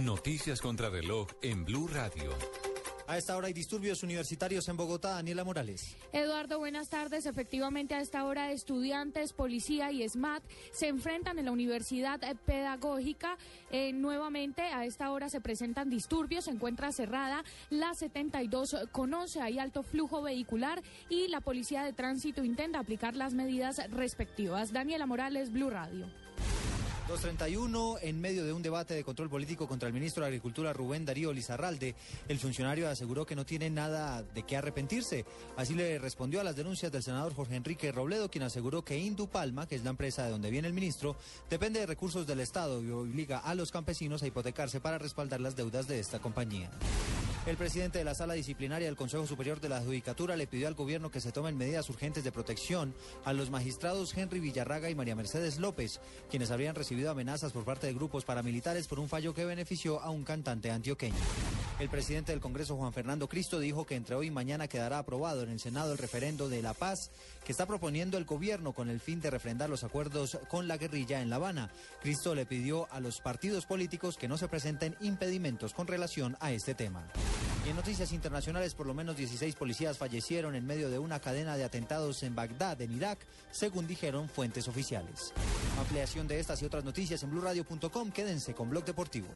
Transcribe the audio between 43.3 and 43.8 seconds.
a los